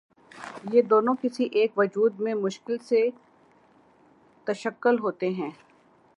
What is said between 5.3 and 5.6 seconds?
ہیں۔